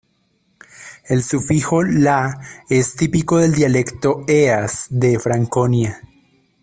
[1.05, 6.01] El sufijo -la es típico del dialecto Eas de Franconia.